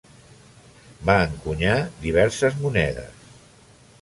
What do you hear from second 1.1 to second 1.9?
encunyar